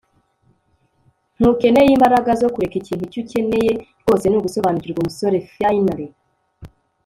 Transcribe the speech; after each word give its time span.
ntukeneye 1.37 1.89
imbaraga 1.93 2.31
zo 2.41 2.47
kureka 2.53 2.75
ikintu 2.81 3.03
icyo 3.07 3.19
ukeneye 3.23 3.71
rwose 4.01 4.25
ni 4.27 4.37
ugusobanukirwa- 4.39 4.99
umusore 5.01 5.37
finley 5.51 6.07